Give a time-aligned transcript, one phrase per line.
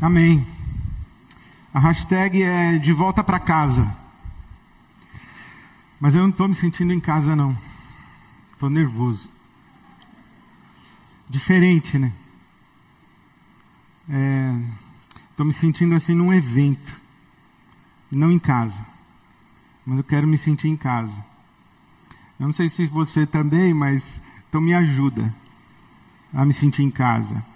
[0.00, 0.46] Amém.
[1.74, 3.94] A hashtag é de volta para casa.
[6.00, 7.54] Mas eu não estou me sentindo em casa, não.
[8.54, 9.28] Estou nervoso.
[11.28, 12.12] Diferente, né?
[15.30, 16.98] Estou é, me sentindo assim num evento.
[18.10, 18.80] Não em casa.
[19.84, 21.14] Mas eu quero me sentir em casa.
[22.38, 25.34] Eu não sei se você também, mas então me ajuda
[26.32, 27.49] a me sentir em casa.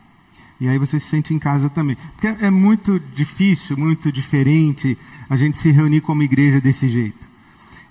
[0.65, 1.95] E aí você se sente em casa também.
[2.13, 4.97] Porque é muito difícil, muito diferente
[5.29, 7.19] a gente se reunir como igreja desse jeito.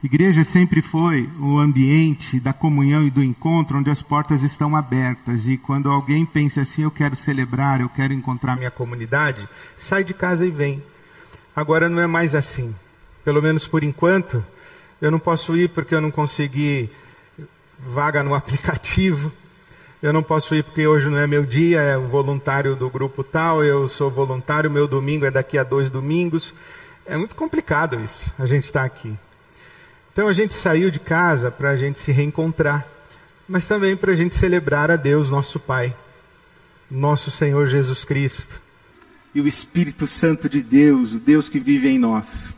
[0.04, 5.46] Igreja sempre foi o ambiente da comunhão e do encontro onde as portas estão abertas.
[5.46, 9.48] E quando alguém pensa assim, eu quero celebrar, eu quero encontrar minha comunidade,
[9.78, 10.82] sai de casa e vem.
[11.56, 12.74] Agora não é mais assim.
[13.24, 14.44] Pelo menos por enquanto,
[15.00, 16.90] eu não posso ir porque eu não consegui
[17.78, 19.32] vaga no aplicativo
[20.04, 23.24] eu não posso ir porque hoje não é meu dia, é o voluntário do grupo
[23.24, 26.54] tal, eu sou voluntário, meu domingo é daqui a dois domingos.
[27.06, 29.18] É muito complicado isso, a gente está aqui.
[30.12, 32.86] Então a gente saiu de casa para a gente se reencontrar,
[33.48, 35.96] mas também para a gente celebrar a Deus, nosso Pai,
[36.92, 38.62] nosso Senhor Jesus Cristo
[39.34, 42.54] e o Espírito Santo de Deus, o Deus que vive em nós.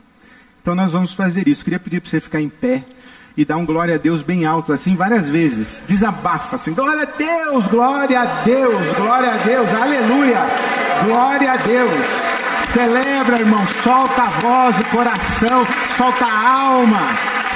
[0.63, 1.63] Então nós vamos fazer isso.
[1.63, 2.83] Queria pedir para você ficar em pé
[3.37, 5.81] e dá um glória a Deus bem alto, assim, várias vezes.
[5.87, 10.39] Desabafa, assim, glória a Deus, glória a Deus, glória a Deus, aleluia,
[11.03, 12.05] glória a Deus.
[12.73, 17.07] Celebra, irmão, solta a voz, o coração, solta a alma.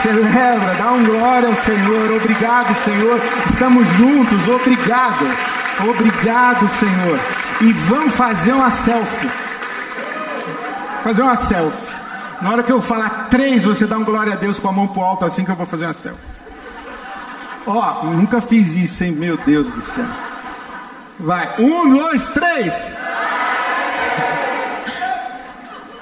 [0.01, 2.15] Celebra, dá um glória ao Senhor.
[2.15, 3.19] Obrigado, Senhor.
[3.49, 5.27] Estamos juntos, obrigado.
[5.89, 7.19] Obrigado, Senhor.
[7.61, 9.29] E vamos fazer uma selfie.
[11.03, 11.88] Fazer uma selfie.
[12.41, 14.87] Na hora que eu falar três, você dá um glória a Deus com a mão
[14.87, 16.19] pro alto assim que eu vou fazer uma selfie.
[17.65, 19.11] Ó, nunca fiz isso, hein?
[19.11, 20.05] Meu Deus do céu.
[21.19, 22.73] Vai, um, dois, três.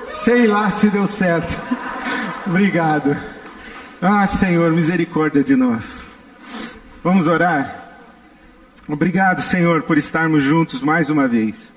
[0.08, 1.58] Sei lá se deu certo.
[2.46, 3.18] Obrigado.
[4.02, 6.04] Ah, Senhor, misericórdia de nós.
[7.04, 7.76] Vamos orar?
[8.88, 11.74] Obrigado, Senhor, por estarmos juntos mais uma vez.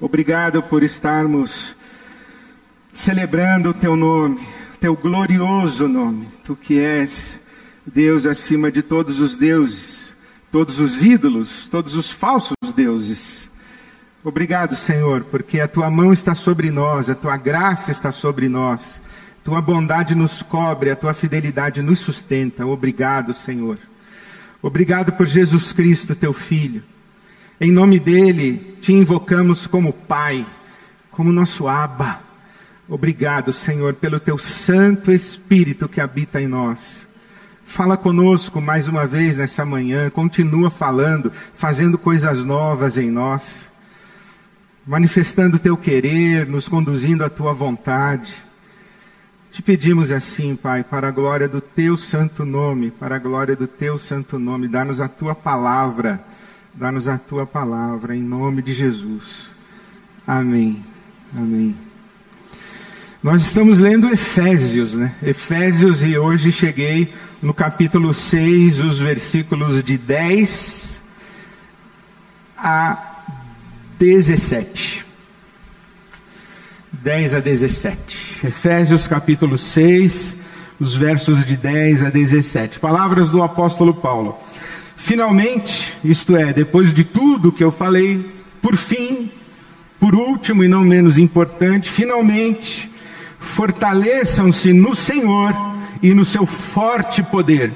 [0.00, 1.74] Obrigado por estarmos
[2.94, 4.40] celebrando o teu nome,
[4.80, 7.38] teu glorioso nome, tu que és
[7.86, 10.14] Deus acima de todos os deuses,
[10.50, 13.48] todos os ídolos, todos os falsos deuses.
[14.22, 19.00] Obrigado, Senhor, porque a tua mão está sobre nós, a tua graça está sobre nós,
[19.42, 22.66] tua bondade nos cobre, a tua fidelidade nos sustenta.
[22.66, 23.78] Obrigado, Senhor.
[24.62, 26.82] Obrigado por Jesus Cristo, teu Filho.
[27.58, 30.44] Em nome dele, te invocamos como Pai,
[31.10, 32.29] como nosso Abba.
[32.90, 37.06] Obrigado, Senhor, pelo teu Santo Espírito que habita em nós.
[37.64, 43.48] Fala conosco mais uma vez nessa manhã, continua falando, fazendo coisas novas em nós,
[44.84, 48.34] manifestando o teu querer, nos conduzindo à tua vontade.
[49.52, 53.68] Te pedimos assim, Pai, para a glória do teu santo nome, para a glória do
[53.68, 56.20] teu santo nome, dá-nos a tua palavra,
[56.74, 59.48] dá-nos a tua palavra, em nome de Jesus.
[60.26, 60.84] Amém.
[61.36, 61.89] Amém.
[63.22, 65.12] Nós estamos lendo Efésios, né?
[65.22, 70.98] Efésios e hoje cheguei no capítulo 6, os versículos de 10
[72.56, 73.26] a
[73.98, 75.04] 17.
[76.90, 78.46] 10 a 17.
[78.46, 80.34] Efésios capítulo 6,
[80.80, 82.78] os versos de 10 a 17.
[82.78, 84.38] Palavras do apóstolo Paulo.
[84.96, 88.24] Finalmente, isto é, depois de tudo que eu falei,
[88.62, 89.30] por fim,
[89.98, 92.89] por último e não menos importante, finalmente,
[93.40, 95.52] fortaleçam-se no Senhor
[96.02, 97.72] e no seu forte poder.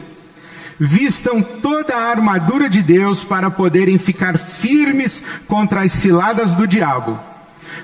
[0.79, 7.19] Vistam toda a armadura de Deus para poderem ficar firmes contra as ciladas do diabo.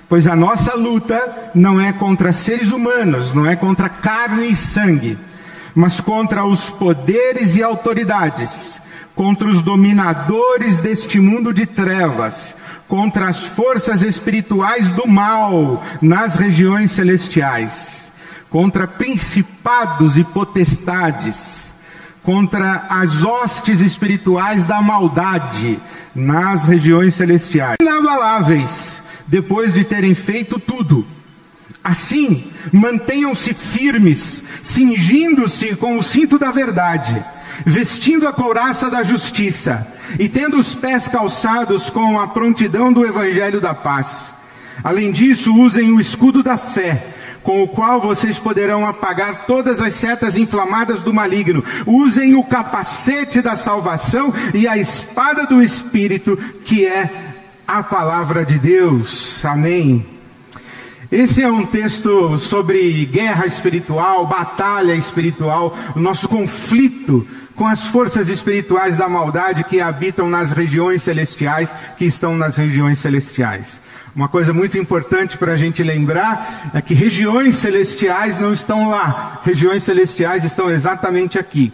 [0.09, 5.17] Pois a nossa luta não é contra seres humanos, não é contra carne e sangue,
[5.75, 8.81] mas contra os poderes e autoridades,
[9.15, 12.55] contra os dominadores deste mundo de trevas,
[12.91, 18.11] contra as forças espirituais do mal nas regiões celestiais,
[18.51, 21.73] contra principados e potestades,
[22.21, 25.79] contra as hostes espirituais da maldade
[26.13, 27.77] nas regiões celestiais.
[27.81, 31.07] Inabaláveis, depois de terem feito tudo.
[31.85, 37.25] Assim, mantenham-se firmes, cingindo-se com o cinto da verdade,
[37.65, 43.61] vestindo a couraça da justiça e tendo os pés calçados com a prontidão do evangelho
[43.61, 44.33] da paz.
[44.83, 47.07] Além disso, usem o escudo da fé,
[47.43, 51.65] com o qual vocês poderão apagar todas as setas inflamadas do maligno.
[51.87, 57.11] Usem o capacete da salvação e a espada do Espírito, que é
[57.67, 59.45] a palavra de Deus.
[59.45, 60.05] Amém.
[61.11, 67.27] Esse é um texto sobre guerra espiritual, batalha espiritual, o nosso conflito
[67.61, 72.99] com as forças espirituais da maldade que habitam nas regiões celestiais, que estão nas regiões
[72.99, 73.79] celestiais.
[74.17, 79.43] Uma coisa muito importante para a gente lembrar é que regiões celestiais não estão lá,
[79.45, 81.71] regiões celestiais estão exatamente aqui.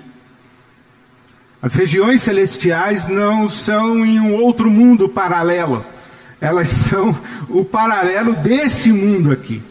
[1.62, 5.86] As regiões celestiais não são em um outro mundo paralelo,
[6.40, 7.16] elas são
[7.48, 9.62] o paralelo desse mundo aqui.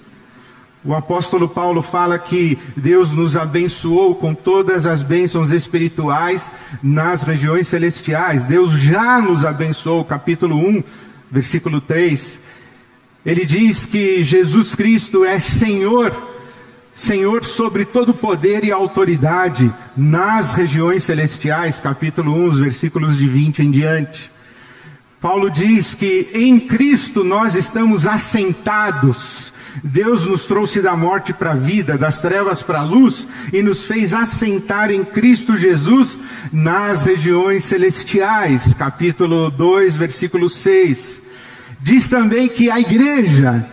[0.86, 6.52] O apóstolo Paulo fala que Deus nos abençoou com todas as bênçãos espirituais
[6.84, 8.44] nas regiões celestiais.
[8.44, 10.84] Deus já nos abençoou, capítulo 1,
[11.32, 12.40] versículo 3.
[13.26, 16.16] Ele diz que Jesus Cristo é Senhor,
[16.94, 23.72] Senhor sobre todo poder e autoridade nas regiões celestiais, capítulo 1, versículos de 20 em
[23.72, 24.30] diante.
[25.20, 29.45] Paulo diz que em Cristo nós estamos assentados
[29.83, 33.86] Deus nos trouxe da morte para a vida, das trevas para a luz e nos
[33.86, 36.18] fez assentar em Cristo Jesus
[36.51, 38.74] nas regiões celestiais.
[38.74, 41.22] Capítulo 2, versículo 6.
[41.81, 43.66] Diz também que a igreja,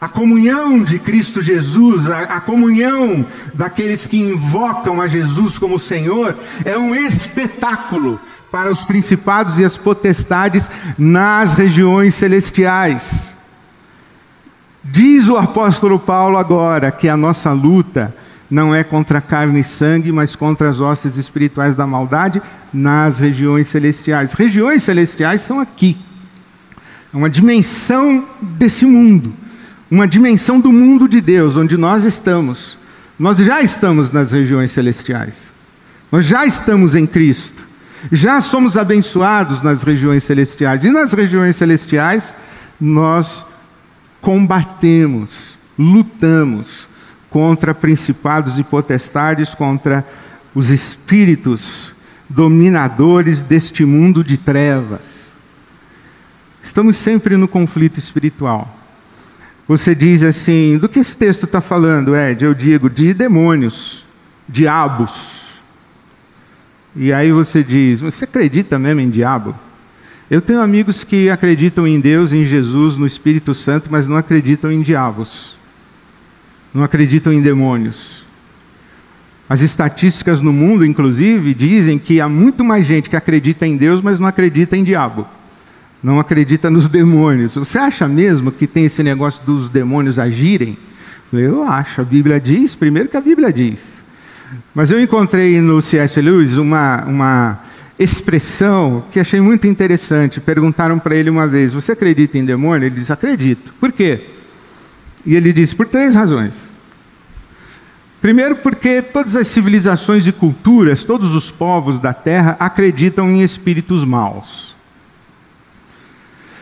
[0.00, 6.36] a comunhão de Cristo Jesus, a, a, comunhão daqueles que invocam a Jesus como Senhor,
[6.64, 8.18] é um espetáculo
[8.50, 10.68] para os principados e as potestades
[10.98, 13.31] nas regiões celestiais.
[14.84, 18.14] Diz o apóstolo Paulo agora que a nossa luta
[18.50, 22.42] não é contra carne e sangue, mas contra as hostes espirituais da maldade
[22.72, 24.32] nas regiões celestiais.
[24.32, 25.96] Regiões celestiais são aqui.
[27.14, 29.32] É uma dimensão desse mundo,
[29.90, 32.76] uma dimensão do mundo de Deus, onde nós estamos.
[33.18, 35.34] Nós já estamos nas regiões celestiais.
[36.10, 37.62] Nós já estamos em Cristo.
[38.10, 40.84] Já somos abençoados nas regiões celestiais.
[40.84, 42.34] E nas regiões celestiais,
[42.80, 43.46] nós
[44.22, 46.88] combatemos, lutamos
[47.28, 50.06] contra principados e potestades, contra
[50.54, 51.92] os espíritos
[52.28, 55.00] dominadores deste mundo de trevas.
[56.62, 58.78] Estamos sempre no conflito espiritual.
[59.66, 62.44] Você diz assim: do que esse texto está falando, Ed?
[62.44, 64.04] Eu digo: de demônios,
[64.48, 65.42] diabos.
[66.94, 69.54] E aí você diz: você acredita mesmo em diabo?
[70.32, 74.72] Eu tenho amigos que acreditam em Deus, em Jesus, no Espírito Santo, mas não acreditam
[74.72, 75.54] em diabos.
[76.72, 78.24] Não acreditam em demônios.
[79.46, 84.00] As estatísticas no mundo, inclusive, dizem que há muito mais gente que acredita em Deus,
[84.00, 85.28] mas não acredita em diabo.
[86.02, 87.54] Não acredita nos demônios.
[87.56, 90.78] Você acha mesmo que tem esse negócio dos demônios agirem?
[91.30, 92.00] Eu acho.
[92.00, 93.80] A Bíblia diz, primeiro que a Bíblia diz.
[94.74, 96.18] Mas eu encontrei no C.S.
[96.22, 100.40] Lewis uma, uma expressão que achei muito interessante.
[100.40, 102.86] Perguntaram para ele uma vez: Você acredita em demônio?
[102.86, 103.72] Ele disse: Acredito.
[103.80, 104.20] Por quê?
[105.24, 106.52] E ele disse: Por três razões.
[108.20, 114.04] Primeiro, porque todas as civilizações e culturas, todos os povos da terra acreditam em espíritos
[114.04, 114.76] maus.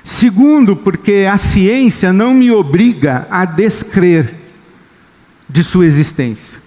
[0.03, 4.35] Segundo, porque a ciência não me obriga a descrer
[5.49, 6.59] de sua existência.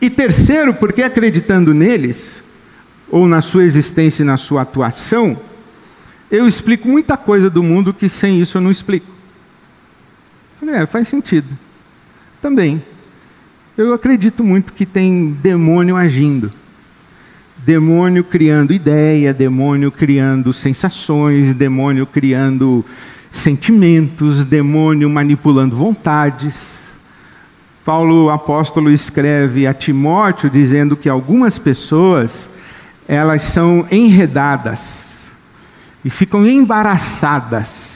[0.00, 2.33] E terceiro, porque acreditando neles,
[3.14, 5.36] ou na sua existência e na sua atuação,
[6.28, 9.06] eu explico muita coisa do mundo que sem isso eu não explico.
[10.58, 11.46] Falei, é, faz sentido.
[12.42, 12.82] Também.
[13.78, 16.52] Eu acredito muito que tem demônio agindo.
[17.58, 22.84] Demônio criando ideia, demônio criando sensações, demônio criando
[23.30, 26.52] sentimentos, demônio manipulando vontades.
[27.84, 32.52] Paulo apóstolo escreve a Timóteo dizendo que algumas pessoas
[33.06, 35.14] elas são enredadas
[36.04, 37.94] e ficam embaraçadas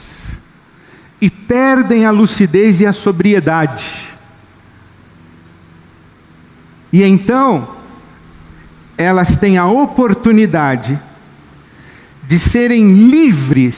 [1.21, 4.09] e perdem a lucidez e a sobriedade.
[6.91, 7.75] E então,
[8.97, 10.99] elas têm a oportunidade
[12.27, 13.75] de serem livres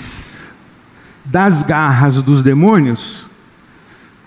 [1.23, 3.25] das garras dos demônios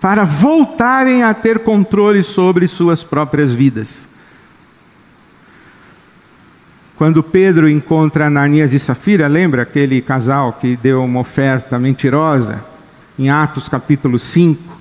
[0.00, 4.06] para voltarem a ter controle sobre suas próprias vidas.
[7.04, 12.64] Quando Pedro encontra Ananias e Safira, lembra aquele casal que deu uma oferta mentirosa?
[13.18, 14.80] Em Atos capítulo 5.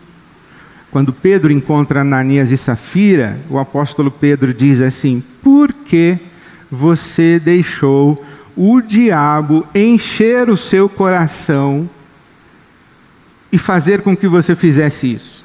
[0.90, 6.18] Quando Pedro encontra Ananias e Safira, o apóstolo Pedro diz assim: Por que
[6.72, 8.26] você deixou
[8.56, 11.90] o diabo encher o seu coração
[13.52, 15.44] e fazer com que você fizesse isso?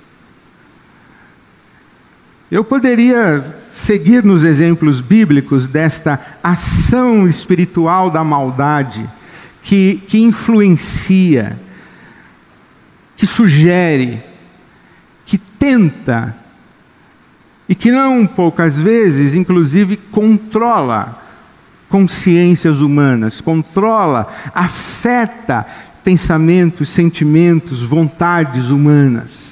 [2.49, 9.09] Eu poderia seguir nos exemplos bíblicos desta ação espiritual da maldade
[9.63, 11.59] que, que influencia,
[13.17, 14.23] que sugere,
[15.59, 16.35] tenta
[17.69, 21.23] e que não poucas vezes, inclusive, controla
[21.89, 25.67] consciências humanas, controla, afeta
[26.03, 29.48] pensamentos, sentimentos, vontades humanas.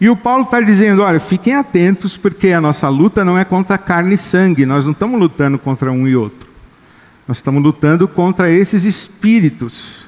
[0.00, 3.78] E o Paulo está dizendo: olha, fiquem atentos, porque a nossa luta não é contra
[3.78, 6.48] carne e sangue, nós não estamos lutando contra um e outro.
[7.26, 10.06] Nós estamos lutando contra esses espíritos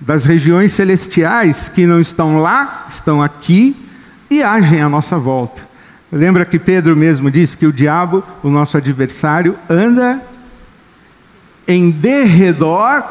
[0.00, 3.76] das regiões celestiais que não estão lá, estão aqui
[4.30, 5.62] e agem à nossa volta.
[6.10, 10.20] Lembra que Pedro mesmo disse que o diabo, o nosso adversário, anda
[11.66, 13.02] em derredor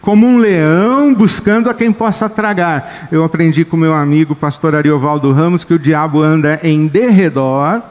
[0.00, 3.08] como um leão buscando a quem possa tragar.
[3.12, 7.82] Eu aprendi com meu amigo pastor Ariovaldo Ramos que o diabo anda em derredor,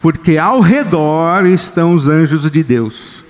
[0.00, 3.24] porque ao redor estão os anjos de Deus.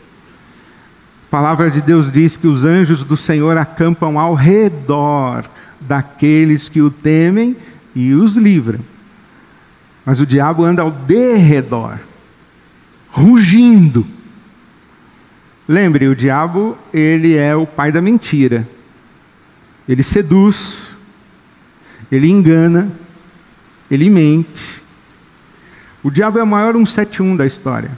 [1.29, 5.45] A palavra de Deus diz que os anjos do Senhor acampam ao redor
[5.81, 7.57] daqueles que o temem
[7.95, 8.81] e os livram.
[10.05, 11.99] Mas o diabo anda ao derredor,
[13.11, 14.07] rugindo.
[15.67, 18.69] Lembre, o diabo, ele é o pai da mentira.
[19.89, 20.89] Ele seduz,
[22.13, 22.91] ele engana,
[23.91, 24.83] ele mente.
[26.03, 27.91] O diabo é o maior 171 da história.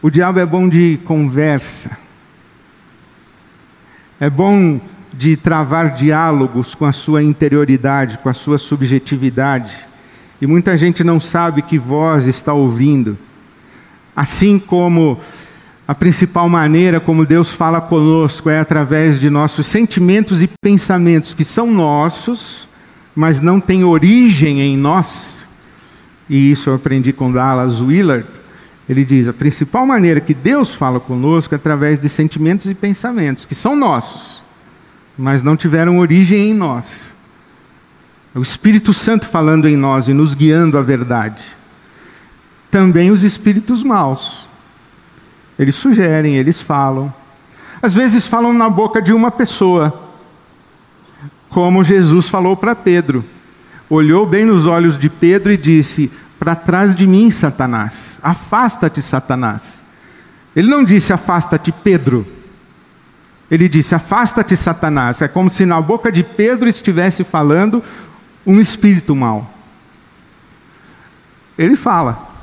[0.00, 1.98] O diabo é bom de conversa.
[4.18, 4.80] É bom
[5.12, 9.74] de travar diálogos com a sua interioridade, com a sua subjetividade.
[10.40, 13.16] E muita gente não sabe que voz está ouvindo.
[14.14, 15.18] Assim como
[15.86, 21.44] a principal maneira como Deus fala conosco é através de nossos sentimentos e pensamentos que
[21.44, 22.66] são nossos,
[23.14, 25.42] mas não têm origem em nós.
[26.28, 28.26] E isso eu aprendi com Dallas Willard.
[28.88, 33.44] Ele diz: a principal maneira que Deus fala conosco é através de sentimentos e pensamentos
[33.44, 34.42] que são nossos,
[35.18, 36.84] mas não tiveram origem em nós.
[38.34, 41.42] É o Espírito Santo falando em nós e nos guiando à verdade.
[42.74, 44.48] Também os espíritos maus.
[45.56, 47.14] Eles sugerem, eles falam.
[47.80, 50.10] Às vezes falam na boca de uma pessoa,
[51.48, 53.24] como Jesus falou para Pedro.
[53.88, 59.80] Olhou bem nos olhos de Pedro e disse: Para trás de mim, Satanás, afasta-te, Satanás.
[60.56, 62.26] Ele não disse: Afasta-te, Pedro.
[63.48, 65.22] Ele disse: Afasta-te, Satanás.
[65.22, 67.80] É como se na boca de Pedro estivesse falando
[68.44, 69.48] um espírito mau.
[71.56, 72.33] Ele fala.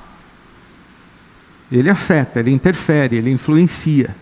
[1.71, 4.15] Ele afeta, ele interfere, ele influencia.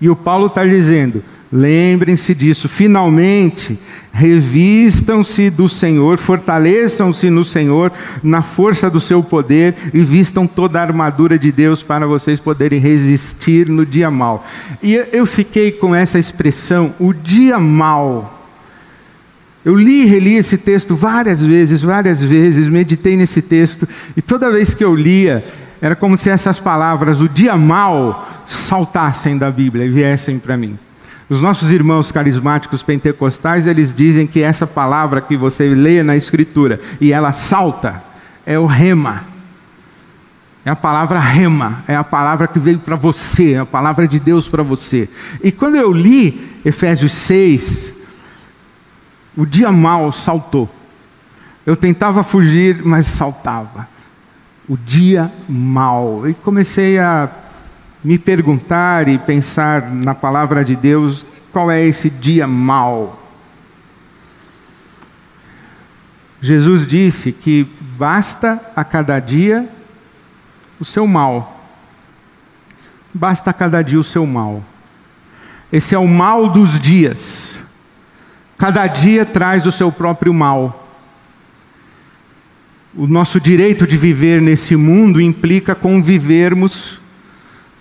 [0.00, 3.78] E o Paulo está dizendo: lembrem-se disso, finalmente,
[4.12, 10.82] revistam-se do Senhor, fortaleçam-se no Senhor, na força do seu poder e vistam toda a
[10.82, 14.46] armadura de Deus para vocês poderem resistir no dia mal.
[14.82, 18.40] E eu fiquei com essa expressão, o dia mal.
[19.64, 24.50] Eu li e reli esse texto várias vezes, várias vezes, meditei nesse texto, e toda
[24.50, 25.44] vez que eu lia,
[25.82, 30.78] era como se essas palavras, o dia mal, saltassem da Bíblia e viessem para mim.
[31.28, 36.80] Os nossos irmãos carismáticos pentecostais, eles dizem que essa palavra que você lê na Escritura
[37.00, 38.00] e ela salta,
[38.46, 39.24] é o rema.
[40.64, 44.20] É a palavra rema, é a palavra que veio para você, é a palavra de
[44.20, 45.08] Deus para você.
[45.42, 47.92] E quando eu li Efésios 6,
[49.36, 50.72] o dia mal saltou.
[51.66, 53.90] Eu tentava fugir, mas saltava
[54.72, 56.26] o dia mal.
[56.26, 57.28] E comecei a
[58.02, 63.22] me perguntar e pensar na palavra de Deus, qual é esse dia mal?
[66.40, 69.68] Jesus disse que basta a cada dia
[70.80, 71.60] o seu mal.
[73.12, 74.64] Basta a cada dia o seu mal.
[75.70, 77.58] Esse é o mal dos dias.
[78.56, 80.81] Cada dia traz o seu próprio mal.
[82.94, 87.00] O nosso direito de viver nesse mundo implica convivermos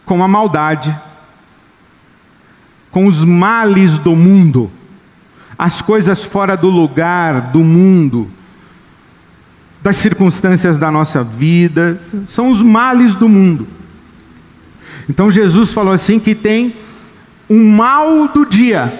[0.05, 0.97] com a maldade,
[2.89, 4.71] com os males do mundo,
[5.57, 8.29] as coisas fora do lugar, do mundo,
[9.81, 13.67] das circunstâncias da nossa vida, são os males do mundo.
[15.09, 16.73] Então Jesus falou assim que tem
[17.49, 18.93] um mal do dia,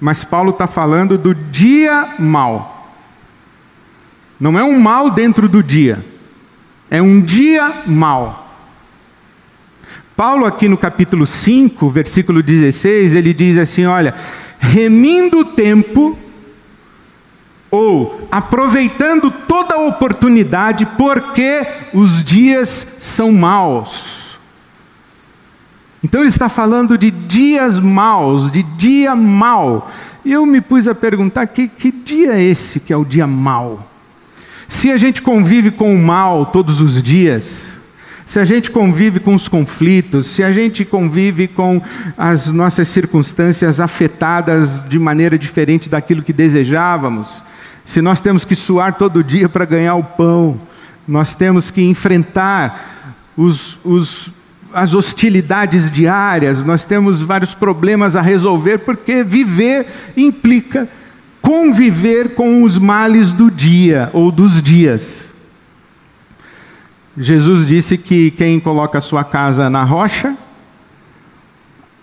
[0.00, 2.73] mas Paulo está falando do dia mal.
[4.44, 6.04] Não é um mal dentro do dia,
[6.90, 8.46] é um dia mal.
[10.14, 14.14] Paulo, aqui no capítulo 5, versículo 16, ele diz assim: olha,
[14.58, 16.18] remindo o tempo,
[17.70, 24.36] ou aproveitando toda a oportunidade, porque os dias são maus.
[26.02, 29.90] Então ele está falando de dias maus, de dia mau
[30.22, 33.26] E eu me pus a perguntar: que, que dia é esse que é o dia
[33.26, 33.93] mau?
[34.74, 37.68] Se a gente convive com o mal todos os dias,
[38.26, 41.80] se a gente convive com os conflitos, se a gente convive com
[42.18, 47.42] as nossas circunstâncias afetadas de maneira diferente daquilo que desejávamos,
[47.86, 50.60] se nós temos que suar todo dia para ganhar o pão,
[51.06, 54.30] nós temos que enfrentar os, os,
[54.74, 60.88] as hostilidades diárias, nós temos vários problemas a resolver, porque viver implica
[61.44, 65.24] conviver com os males do dia ou dos dias.
[67.16, 70.34] Jesus disse que quem coloca sua casa na rocha,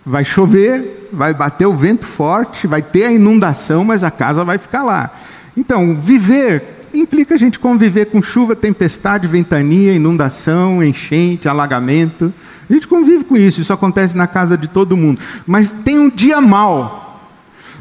[0.05, 4.59] vai chover, vai bater o vento forte, vai ter a inundação, mas a casa vai
[4.59, 5.09] ficar lá.
[5.57, 12.33] Então, viver implica a gente conviver com chuva, tempestade, ventania, inundação, enchente, alagamento.
[12.69, 15.19] A gente convive com isso, isso acontece na casa de todo mundo.
[15.47, 17.10] Mas tem um dia mal.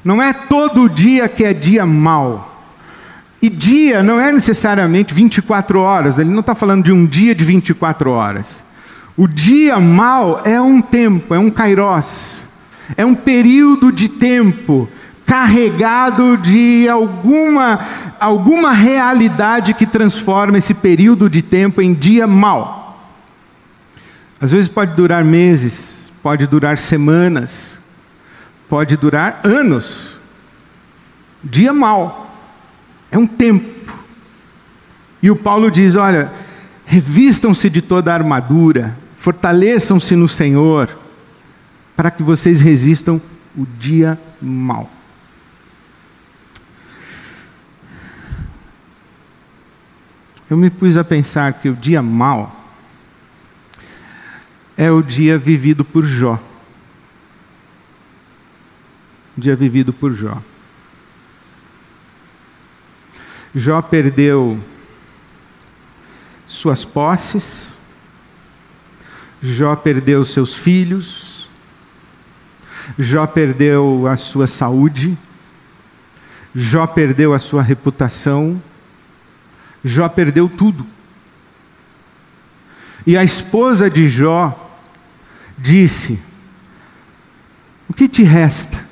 [0.05, 2.51] Não é todo dia que é dia mal.
[3.43, 7.45] E dia não é necessariamente 24 horas, ele não está falando de um dia de
[7.45, 8.47] 24 horas.
[9.17, 12.41] O dia mal é um tempo, é um kairos,
[12.97, 14.89] é um período de tempo
[15.25, 17.79] carregado de alguma,
[18.19, 22.99] alguma realidade que transforma esse período de tempo em dia mal.
[24.41, 27.79] Às vezes pode durar meses, pode durar semanas,
[28.71, 30.17] pode durar anos.
[31.45, 32.35] Dia mal.
[33.11, 33.93] É um tempo.
[35.23, 36.33] E o Paulo diz: olha,
[36.87, 40.97] revistam-se de toda a armadura, fortaleçam-se no Senhor,
[41.95, 43.21] para que vocês resistam
[43.55, 44.89] o dia mal.
[50.51, 52.57] eu me pus a pensar que o dia mau
[54.77, 56.41] é o dia vivido por Jó.
[59.41, 60.37] Dia vivido por Jó.
[63.55, 64.63] Jó perdeu
[66.47, 67.77] suas posses,
[69.43, 71.49] Jó perdeu seus filhos,
[72.99, 75.17] Jó perdeu a sua saúde,
[76.55, 78.63] Jó perdeu a sua reputação,
[79.83, 80.87] Jó perdeu tudo.
[83.07, 84.71] E a esposa de Jó
[85.57, 86.23] disse:
[87.89, 88.90] O que te resta?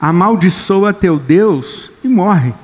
[0.00, 2.54] Amaldiçoa teu Deus e morre.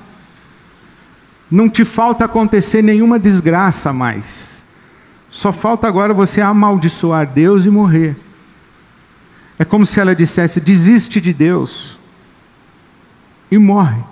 [1.50, 4.56] Não te falta acontecer nenhuma desgraça mais.
[5.30, 8.16] Só falta agora você amaldiçoar Deus e morrer.
[9.58, 11.98] É como se ela dissesse: desiste de Deus
[13.50, 14.02] e morre.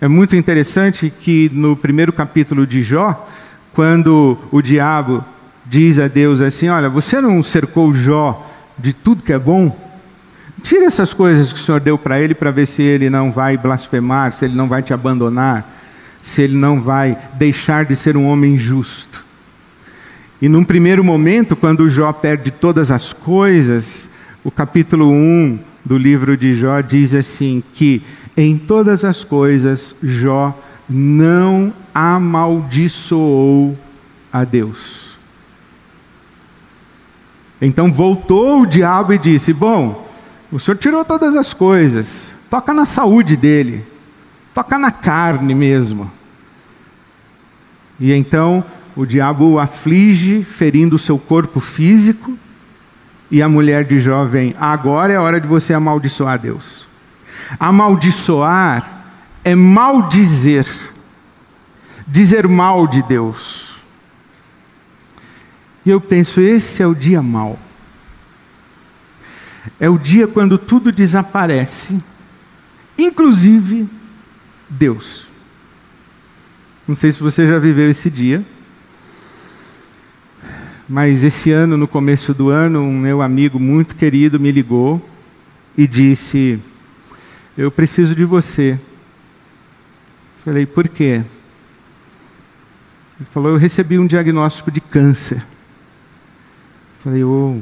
[0.00, 3.28] É muito interessante que no primeiro capítulo de Jó,
[3.74, 5.22] quando o diabo
[5.66, 8.46] diz a Deus assim: Olha, você não cercou Jó
[8.78, 9.89] de tudo que é bom?
[10.62, 13.56] Tira essas coisas que o Senhor deu para ele para ver se ele não vai
[13.56, 15.78] blasfemar, se ele não vai te abandonar,
[16.22, 19.24] se ele não vai deixar de ser um homem justo.
[20.40, 24.08] E num primeiro momento, quando Jó perde todas as coisas,
[24.42, 28.02] o capítulo 1 do livro de Jó diz assim: que
[28.36, 33.76] em todas as coisas, Jó não amaldiçoou
[34.32, 35.10] a Deus.
[37.60, 40.09] Então voltou o diabo e disse: Bom,
[40.52, 43.86] o senhor tirou todas as coisas, toca na saúde dele,
[44.52, 46.10] toca na carne mesmo.
[47.98, 48.64] E então
[48.96, 52.36] o diabo o aflige, ferindo o seu corpo físico,
[53.30, 56.88] e a mulher de Jó vem: Agora é a hora de você amaldiçoar Deus.
[57.58, 59.04] Amaldiçoar
[59.44, 60.66] é maldizer,
[62.06, 63.70] dizer mal de Deus.
[65.84, 67.58] E eu penso, esse é o dia mau.
[69.78, 71.98] É o dia quando tudo desaparece,
[72.98, 73.88] inclusive
[74.68, 75.26] Deus.
[76.86, 78.44] Não sei se você já viveu esse dia,
[80.88, 85.00] mas esse ano, no começo do ano, um meu amigo muito querido me ligou
[85.76, 86.58] e disse:
[87.56, 88.78] eu preciso de você.
[90.44, 91.22] Falei, por quê?
[93.18, 95.44] Ele falou, eu recebi um diagnóstico de câncer.
[97.04, 97.60] Falei, oh.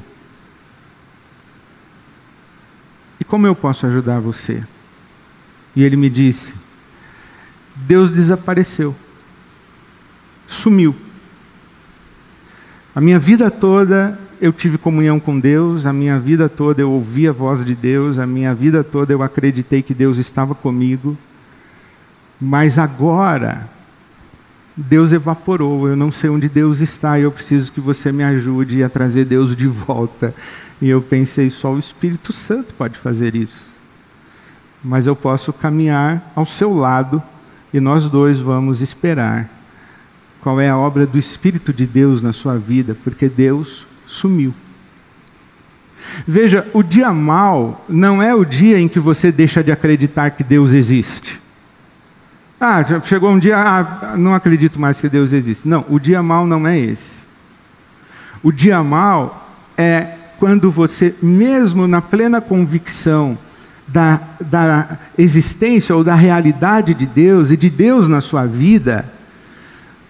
[3.17, 4.62] E como eu posso ajudar você?
[5.76, 6.52] E ele me disse:
[7.76, 8.94] Deus desapareceu,
[10.46, 10.94] sumiu.
[12.94, 17.28] A minha vida toda eu tive comunhão com Deus, a minha vida toda eu ouvi
[17.28, 21.16] a voz de Deus, a minha vida toda eu acreditei que Deus estava comigo.
[22.40, 23.68] Mas agora,
[24.80, 28.84] Deus evaporou, eu não sei onde Deus está e eu preciso que você me ajude
[28.84, 30.32] a trazer Deus de volta.
[30.80, 33.66] E eu pensei, só o Espírito Santo pode fazer isso.
[34.82, 37.20] Mas eu posso caminhar ao seu lado
[37.74, 39.50] e nós dois vamos esperar
[40.40, 44.54] qual é a obra do Espírito de Deus na sua vida, porque Deus sumiu.
[46.24, 50.44] Veja, o dia mal não é o dia em que você deixa de acreditar que
[50.44, 51.40] Deus existe.
[52.60, 55.68] Ah, chegou um dia, ah, não acredito mais que Deus existe.
[55.68, 57.18] Não, o dia mal não é esse.
[58.42, 63.38] O dia mal é quando você, mesmo na plena convicção
[63.86, 69.04] da, da existência ou da realidade de Deus e de Deus na sua vida,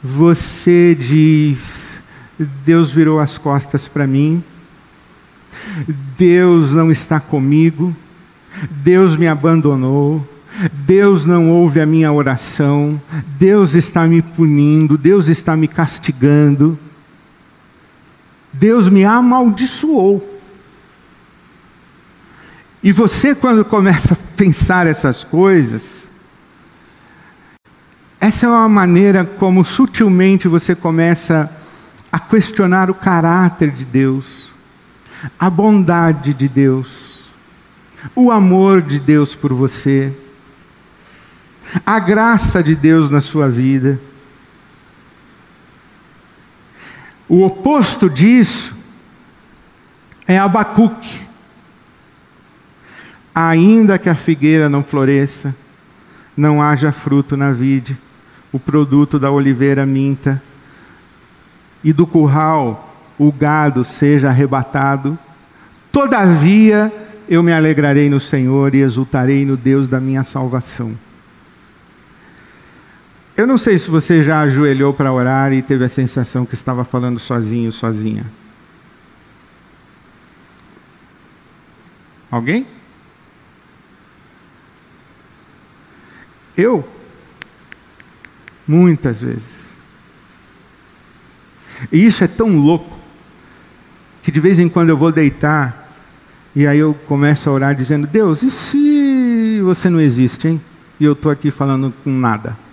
[0.02, 1.58] você diz:
[2.64, 4.42] Deus virou as costas para mim,
[6.16, 7.94] Deus não está comigo,
[8.70, 10.26] Deus me abandonou
[10.72, 13.00] Deus não ouve a minha oração,
[13.38, 16.76] Deus está me punindo, Deus está me castigando,
[18.52, 20.40] Deus me amaldiçoou.
[22.82, 26.04] E você, quando começa a pensar essas coisas,
[28.20, 31.52] essa é uma maneira como sutilmente você começa
[32.10, 34.48] a questionar o caráter de Deus,
[35.38, 37.20] a bondade de Deus,
[38.14, 40.16] o amor de Deus por você
[41.84, 43.98] a graça de Deus na sua vida.
[47.28, 48.74] O oposto disso
[50.26, 51.20] é Abacuque.
[53.34, 55.54] Ainda que a figueira não floresça,
[56.36, 57.96] não haja fruto na vide,
[58.50, 60.42] o produto da oliveira minta,
[61.84, 62.84] e do curral
[63.18, 65.18] o gado seja arrebatado,
[65.92, 66.92] todavia
[67.28, 71.07] eu me alegrarei no Senhor e exultarei no Deus da minha salvação.
[73.38, 76.84] Eu não sei se você já ajoelhou para orar e teve a sensação que estava
[76.84, 78.26] falando sozinho, sozinha.
[82.28, 82.66] Alguém?
[86.56, 86.86] Eu?
[88.66, 89.44] Muitas vezes.
[91.92, 92.98] E isso é tão louco
[94.20, 95.88] que de vez em quando eu vou deitar
[96.56, 100.60] e aí eu começo a orar dizendo: Deus, e se você não existe, hein?
[100.98, 102.66] E eu estou aqui falando com nada.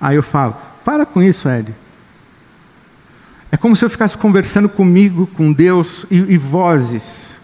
[0.00, 1.74] Aí eu falo: para com isso, Ed.
[3.50, 7.34] É como se eu ficasse conversando comigo, com Deus, e, e vozes,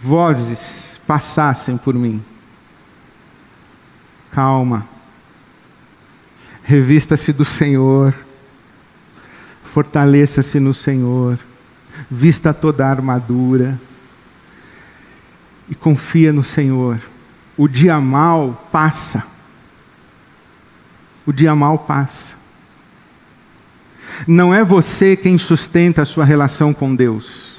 [0.00, 2.22] vozes passassem por mim.
[4.30, 4.86] Calma.
[6.62, 8.14] Revista-se do Senhor.
[9.72, 11.38] Fortaleça-se no Senhor.
[12.10, 13.80] Vista toda a armadura.
[15.68, 17.00] E confia no Senhor.
[17.56, 19.35] O dia mal passa
[21.26, 22.34] o dia mal passa.
[24.26, 27.56] Não é você quem sustenta a sua relação com Deus.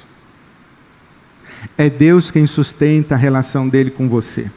[1.76, 4.50] É Deus quem sustenta a relação dele com você.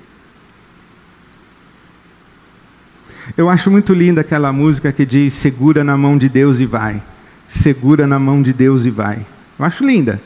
[3.37, 7.01] Eu acho muito linda aquela música que diz: segura na mão de Deus e vai.
[7.47, 9.25] Segura na mão de Deus e vai.
[9.59, 10.21] Eu acho linda,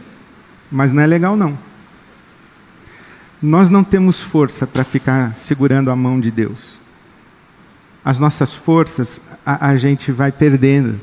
[0.71, 1.57] mas não é legal não.
[3.41, 6.84] Nós não temos força para ficar segurando a mão de Deus
[8.05, 11.01] as nossas forças, a, a gente vai perdendo.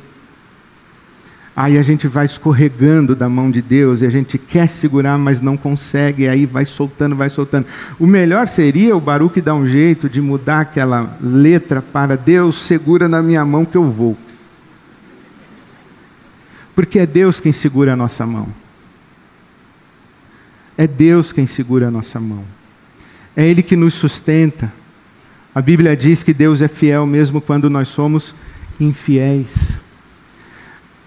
[1.55, 5.41] Aí a gente vai escorregando da mão de Deus e a gente quer segurar, mas
[5.41, 7.67] não consegue, e aí vai soltando, vai soltando.
[7.99, 13.09] O melhor seria o Baruque dar um jeito de mudar aquela letra para Deus, segura
[13.09, 14.17] na minha mão que eu vou.
[16.75, 18.49] Porque é Deus quem segura a nossa mão.
[20.79, 22.45] É Deus quem segura a nossa mão.
[23.37, 24.73] É Ele que nos sustenta.
[25.55, 28.35] A Bíblia diz que Deus é fiel mesmo quando nós somos
[28.81, 29.83] infiéis.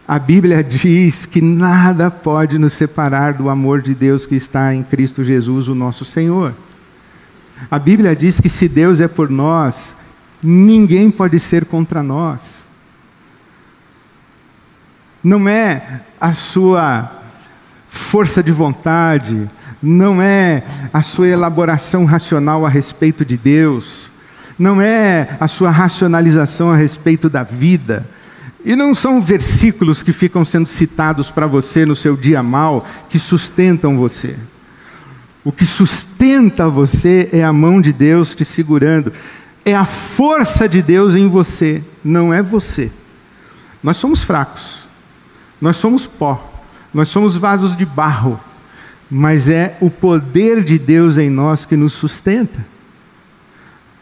[0.08, 4.84] A Bíblia diz que nada pode nos separar do amor de Deus que está em
[4.84, 6.54] Cristo Jesus, o nosso Senhor.
[7.72, 9.96] A Bíblia diz que se Deus é por nós,
[10.44, 12.40] ninguém pode ser contra nós.
[15.24, 17.12] Não é a sua
[17.90, 19.48] força de vontade,
[19.82, 24.14] não é a sua elaboração racional a respeito de Deus
[24.58, 28.08] não é a sua racionalização a respeito da vida.
[28.64, 33.20] E não são versículos que ficam sendo citados para você no seu dia mal que
[33.20, 34.36] sustentam você.
[35.44, 39.14] O que sustenta você é a mão de Deus te segurando.
[39.64, 42.92] É a força de Deus em você, não é você.
[43.84, 44.88] Nós somos fracos.
[45.62, 46.52] Nós somos pó.
[46.94, 48.40] Nós somos vasos de barro.
[49.12, 52.66] Mas é o poder de Deus em nós que nos sustenta.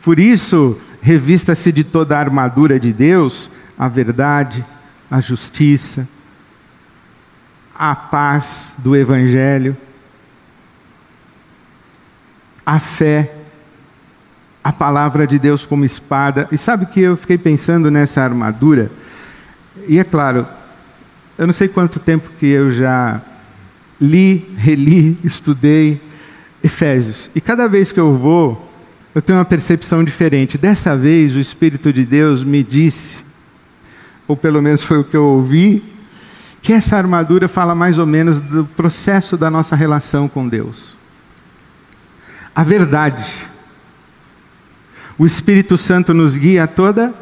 [0.03, 4.63] Por isso, revista-se de toda a armadura de Deus, a verdade,
[5.09, 6.07] a justiça,
[7.73, 9.75] a paz do Evangelho,
[12.65, 13.33] a fé,
[14.61, 16.47] a palavra de Deus como espada.
[16.51, 18.91] E sabe que eu fiquei pensando nessa armadura?
[19.87, 20.45] E é claro,
[21.37, 23.21] eu não sei quanto tempo que eu já
[23.99, 26.01] li, reli, estudei
[26.61, 27.29] Efésios.
[27.33, 28.72] E cada vez que eu vou,
[29.15, 30.57] eu tenho uma percepção diferente.
[30.57, 33.17] Dessa vez, o Espírito de Deus me disse,
[34.27, 35.83] ou pelo menos foi o que eu ouvi,
[36.61, 40.95] que essa armadura fala mais ou menos do processo da nossa relação com Deus.
[42.55, 43.25] A verdade.
[45.17, 47.13] O Espírito Santo nos guia a toda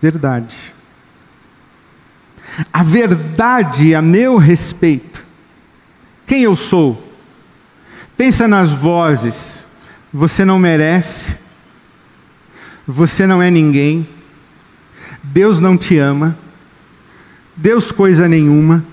[0.00, 0.56] verdade.
[2.72, 5.24] A verdade a meu respeito.
[6.26, 7.12] Quem eu sou?
[8.16, 9.61] Pensa nas vozes.
[10.12, 11.24] Você não merece.
[12.86, 14.06] Você não é ninguém.
[15.22, 16.36] Deus não te ama.
[17.56, 18.84] Deus coisa nenhuma.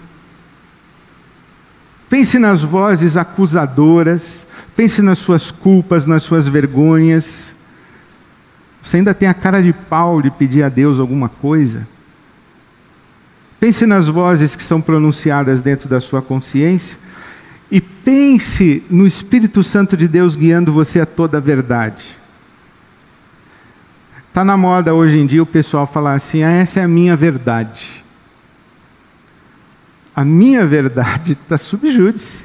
[2.09, 7.51] Pense nas vozes acusadoras, pense nas suas culpas, nas suas vergonhas.
[8.83, 11.87] Você ainda tem a cara de pau de pedir a Deus alguma coisa?
[13.59, 16.97] Pense nas vozes que são pronunciadas dentro da sua consciência
[17.71, 22.17] e pense no Espírito Santo de Deus guiando você a toda a verdade.
[24.27, 27.15] Está na moda hoje em dia o pessoal falar assim: ah, essa é a minha
[27.15, 27.99] verdade
[30.19, 32.43] a minha verdade está subjúdice.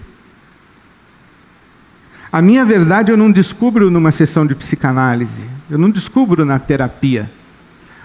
[2.30, 7.28] A minha verdade eu não descubro numa sessão de psicanálise, eu não descubro na terapia.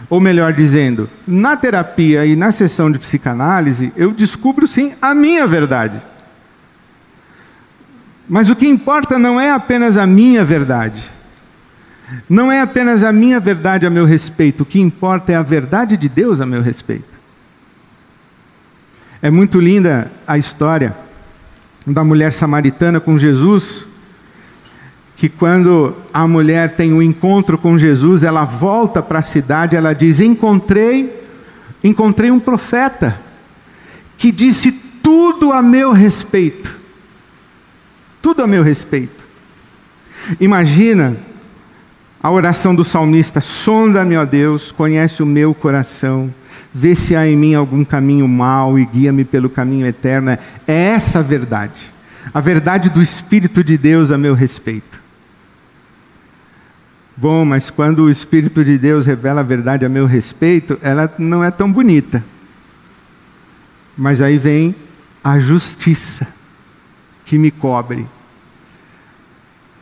[0.10, 5.46] Ou melhor dizendo, na terapia e na sessão de psicanálise, eu descubro sim a minha
[5.46, 6.02] verdade.
[8.30, 11.04] Mas o que importa não é apenas a minha verdade.
[12.30, 15.98] Não é apenas a minha verdade a meu respeito, o que importa é a verdade
[15.98, 17.20] de Deus a meu respeito.
[19.22, 20.96] É muito linda a história
[21.86, 23.86] da mulher samaritana com Jesus,
[25.16, 29.94] que quando a mulher tem um encontro com Jesus, ela volta para a cidade, ela
[29.94, 31.22] diz: "Encontrei,
[31.84, 33.20] encontrei um profeta
[34.18, 36.79] que disse tudo a meu respeito.
[38.22, 39.24] Tudo a meu respeito."
[40.40, 41.16] Imagina
[42.22, 46.34] a oração do salmista: "Sonda-me, ó Deus, conhece o meu coração."
[46.74, 50.32] vê se há em mim algum caminho mau e guia-me pelo caminho eterno.
[50.32, 51.92] É essa a verdade.
[52.34, 55.00] A verdade do Espírito de Deus a meu respeito.
[57.18, 61.44] Bom, mas quando o Espírito de Deus revela a verdade a meu respeito, ela não
[61.44, 62.24] é tão bonita.
[63.98, 64.74] Mas aí vem
[65.24, 66.28] a justiça
[67.30, 68.08] que me cobre.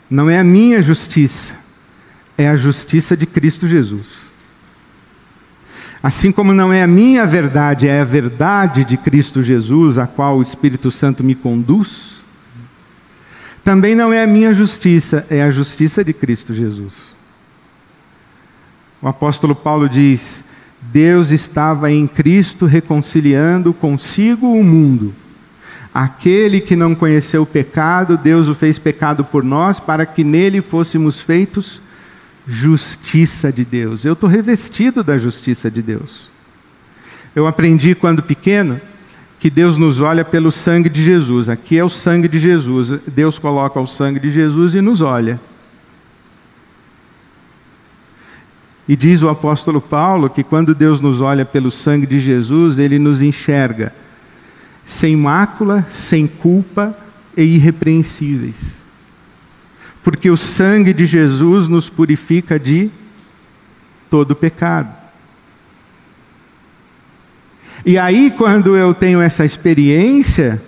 [0.09, 1.53] Não é a minha justiça,
[2.37, 4.27] é a justiça de Cristo Jesus.
[6.03, 10.37] Assim como não é a minha verdade, é a verdade de Cristo Jesus, a qual
[10.37, 12.15] o Espírito Santo me conduz,
[13.63, 16.91] também não é a minha justiça, é a justiça de Cristo Jesus.
[19.01, 20.43] O apóstolo Paulo diz:
[20.81, 25.15] Deus estava em Cristo reconciliando consigo o mundo.
[25.97, 30.61] Aquele que não conheceu o pecado, Deus o fez pecado por nós, para que nele
[30.61, 31.81] fôssemos feitos
[32.45, 34.05] justiça de Deus.
[34.05, 36.29] Eu estou revestido da justiça de Deus.
[37.35, 38.79] Eu aprendi quando pequeno
[39.39, 41.49] que Deus nos olha pelo sangue de Jesus.
[41.49, 42.99] Aqui é o sangue de Jesus.
[43.07, 45.39] Deus coloca o sangue de Jesus e nos olha.
[48.87, 52.99] E diz o apóstolo Paulo que quando Deus nos olha pelo sangue de Jesus, ele
[52.99, 53.91] nos enxerga
[54.87, 56.97] sem mácula, sem culpa
[57.35, 58.77] e irrepreensíveis
[60.07, 62.89] porque o sangue de Jesus nos purifica de
[64.09, 64.87] todo pecado.
[67.85, 70.63] E aí, quando eu tenho essa experiência,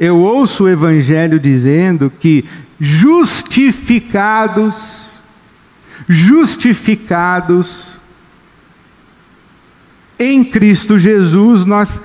[0.00, 2.44] eu ouço o Evangelho dizendo que
[2.80, 4.74] justificados,
[6.08, 7.98] justificados
[10.18, 12.00] em Cristo Jesus, nós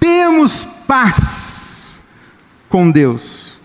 [0.00, 1.94] temos paz
[2.68, 3.56] com Deus.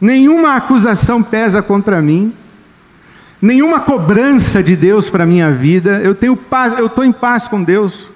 [0.00, 2.32] Nenhuma acusação pesa contra mim.
[3.40, 6.00] Nenhuma cobrança de Deus para minha vida.
[6.00, 8.06] Eu tenho paz, eu estou em paz com Deus.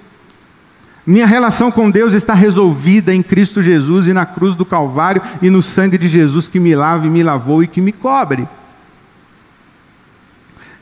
[1.05, 5.49] Minha relação com Deus está resolvida em Cristo Jesus e na cruz do Calvário e
[5.49, 8.45] no sangue de Jesus que me lava e me lavou e que me cobre.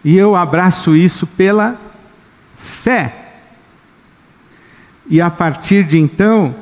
[0.04, 1.80] E eu abraço isso pela
[2.58, 3.25] fé.
[5.08, 6.56] E a partir de então,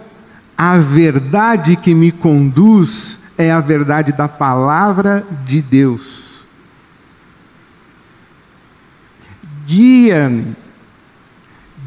[0.58, 6.23] a verdade que me conduz é a verdade da palavra de Deus.
[9.65, 10.45] guia,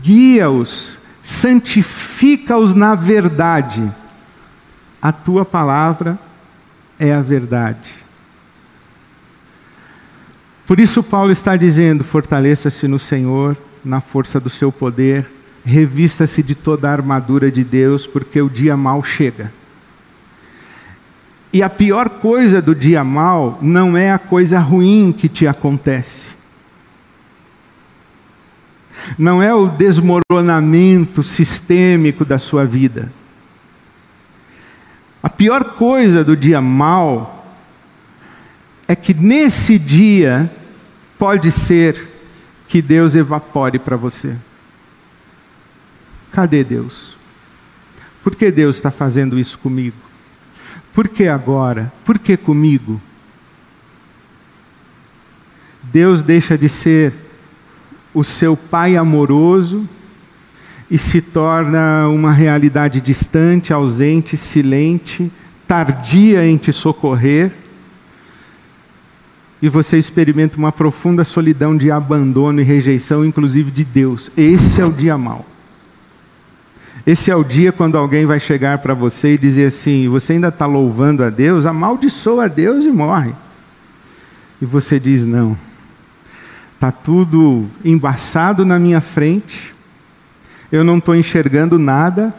[0.02, 3.90] guia-os, santifica-os na verdade.
[5.00, 6.18] A tua palavra
[6.98, 7.88] é a verdade.
[10.66, 15.30] Por isso, Paulo está dizendo: fortaleça-se no Senhor, na força do seu poder,
[15.66, 19.52] revista-se de toda a armadura de Deus, porque o dia mal chega.
[21.52, 26.24] E a pior coisa do dia mal não é a coisa ruim que te acontece.
[29.18, 33.12] Não é o desmoronamento sistêmico da sua vida.
[35.20, 37.44] A pior coisa do dia mal
[38.86, 40.48] é que nesse dia
[41.18, 42.08] pode ser
[42.68, 44.36] que Deus evapore para você.
[46.36, 47.16] Cadê Deus?
[48.22, 49.96] Por que Deus está fazendo isso comigo?
[50.92, 51.90] Por que agora?
[52.04, 53.00] Por que comigo?
[55.84, 57.14] Deus deixa de ser
[58.12, 59.88] o seu pai amoroso
[60.90, 65.32] e se torna uma realidade distante, ausente, silente,
[65.66, 67.50] tardia em te socorrer.
[69.62, 74.30] E você experimenta uma profunda solidão de abandono e rejeição, inclusive de Deus.
[74.36, 75.55] Esse é o dia mau.
[77.06, 80.48] Esse é o dia quando alguém vai chegar para você e dizer assim: você ainda
[80.48, 81.64] está louvando a Deus?
[81.64, 83.32] Amaldiçoa a Deus e morre.
[84.60, 85.56] E você diz: não.
[86.74, 89.74] Está tudo embaçado na minha frente,
[90.70, 92.34] eu não estou enxergando nada,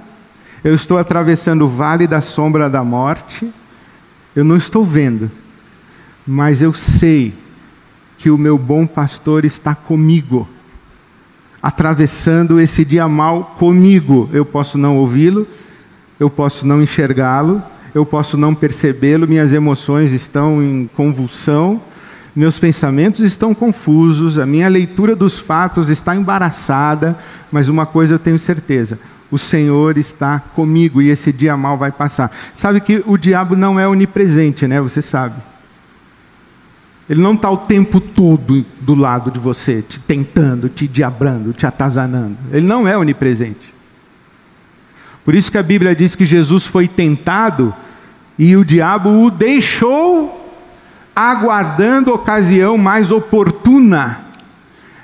[0.64, 3.52] eu estou atravessando o vale da sombra da morte,
[4.36, 5.32] eu não estou vendo,
[6.26, 7.34] mas eu sei
[8.18, 10.48] que o meu bom pastor está comigo
[11.62, 14.30] atravessando esse dia mal comigo.
[14.32, 15.48] Eu posso não ouvi-lo,
[16.20, 17.62] eu posso não enxergá-lo,
[17.94, 21.82] eu posso não percebê-lo, minhas emoções estão em convulsão,
[22.36, 27.18] meus pensamentos estão confusos, a minha leitura dos fatos está embaraçada,
[27.52, 29.00] mas uma coisa eu tenho certeza:
[29.32, 32.32] o Senhor está comigo e esse dia mal vai passar.
[32.56, 34.80] Sabe que o diabo não é onipresente, né?
[34.80, 35.36] Você sabe.
[37.10, 41.66] Ele não está o tempo todo do lado de você, te tentando, te diabrando, te
[41.66, 42.38] atazanando.
[42.52, 43.74] Ele não é onipresente.
[45.24, 47.74] Por isso que a Bíblia diz que Jesus foi tentado
[48.38, 50.46] e o diabo o deixou
[51.16, 54.20] aguardando ocasião mais oportuna.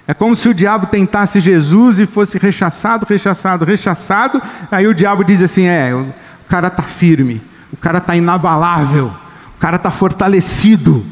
[0.05, 4.41] É como se o diabo tentasse Jesus e fosse rechaçado, rechaçado, rechaçado.
[4.69, 6.13] Aí o diabo diz assim: é, o
[6.49, 9.11] cara está firme, o cara está inabalável,
[9.55, 11.03] o cara está fortalecido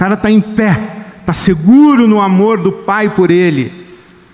[0.00, 0.80] cara está em pé,
[1.20, 3.86] está seguro no amor do Pai por ele.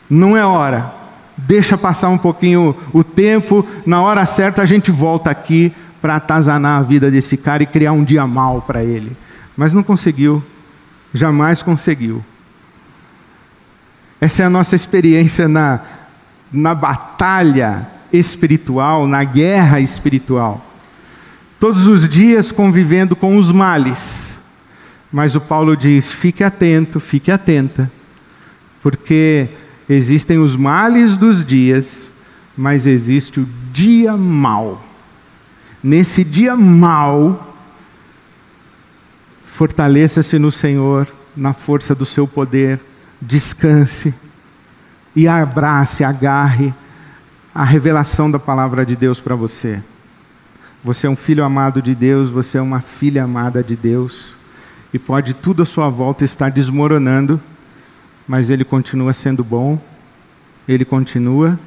[0.09, 0.95] Não é hora.
[1.37, 6.79] Deixa passar um pouquinho o tempo, na hora certa a gente volta aqui para atazanar
[6.79, 9.17] a vida desse cara e criar um dia mal para ele.
[9.57, 10.41] Mas não conseguiu,
[11.13, 12.25] jamais conseguiu.
[14.21, 15.81] Essa é a nossa experiência na,
[16.53, 20.65] na batalha espiritual, na guerra espiritual.
[21.59, 24.26] Todos os dias convivendo com os males
[25.13, 27.91] mas o Paulo diz: fique atento, fique atenta,
[28.83, 29.49] porque
[29.89, 32.11] existem os males dos dias,
[32.57, 34.85] mas existe o dia mau.
[35.83, 37.55] Nesse dia mau,
[39.47, 42.81] fortaleça-se no Senhor, na força do seu poder,
[43.21, 44.13] descanse
[45.15, 46.75] e abrace, agarre
[47.55, 49.83] a revelação da palavra de Deus para você.
[50.83, 54.36] Você é um filho amado de Deus, você é uma filha amada de Deus
[54.93, 57.41] e pode tudo à sua volta estar desmoronando,
[58.27, 59.79] mas Ele continua sendo bom,
[60.67, 61.59] Ele continua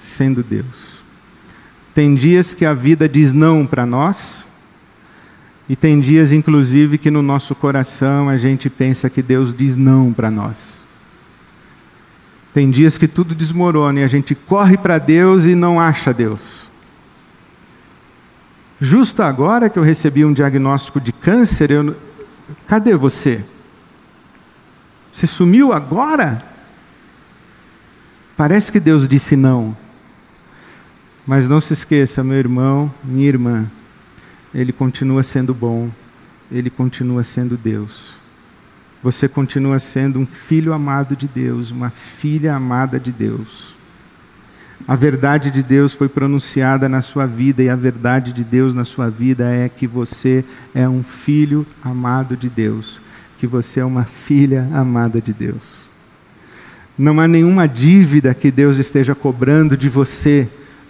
[0.00, 0.94] sendo Deus.
[1.94, 4.44] Tem dias que a vida diz não para nós,
[5.68, 10.12] e tem dias, inclusive, que no nosso coração a gente pensa que Deus diz não
[10.12, 10.84] para nós.
[12.52, 16.64] Tem dias que tudo desmorona e a gente corre para Deus e não acha Deus.
[18.80, 21.96] Justo agora que eu recebi um diagnóstico de câncer, eu,
[22.66, 23.44] Cadê você?
[25.12, 26.44] Você sumiu agora?
[28.36, 29.76] Parece que Deus disse não.
[31.26, 33.64] Mas não se esqueça, meu irmão, minha irmã,
[34.54, 35.88] Ele continua sendo bom,
[36.50, 38.12] Ele continua sendo Deus.
[39.02, 43.73] Você continua sendo um filho amado de Deus, uma filha amada de Deus.
[44.86, 48.84] A verdade de Deus foi pronunciada na sua vida e a verdade de Deus na
[48.84, 53.00] sua vida é que você é um filho amado de Deus,
[53.38, 55.84] que você é uma filha amada de Deus.
[56.98, 60.48] Não há nenhuma dívida que Deus esteja cobrando de você,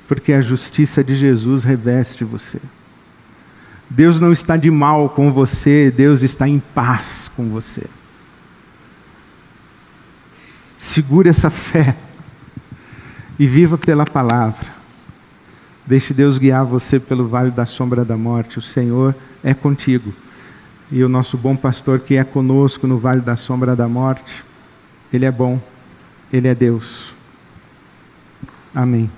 [0.09, 2.59] porque a justiça de Jesus reveste você.
[3.88, 7.84] Deus não está de mal com você, Deus está em paz com você.
[10.80, 11.95] Segure essa fé
[13.39, 14.66] e viva pela palavra.
[15.87, 18.59] Deixe Deus guiar você pelo vale da sombra da morte.
[18.59, 20.12] O Senhor é contigo.
[20.91, 24.45] E o nosso bom pastor que é conosco no vale da sombra da morte,
[25.12, 25.61] ele é bom.
[26.32, 27.12] Ele é Deus.
[28.74, 29.11] Amém.